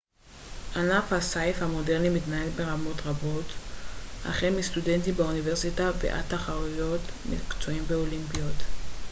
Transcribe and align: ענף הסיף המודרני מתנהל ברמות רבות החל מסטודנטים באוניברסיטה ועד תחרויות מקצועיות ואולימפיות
ענף 0.75 1.13
הסיף 1.13 1.61
המודרני 1.61 2.09
מתנהל 2.09 2.49
ברמות 2.49 2.95
רבות 3.05 3.45
החל 4.25 4.49
מסטודנטים 4.57 5.13
באוניברסיטה 5.15 5.91
ועד 5.99 6.23
תחרויות 6.29 7.01
מקצועיות 7.29 7.91
ואולימפיות 7.91 8.55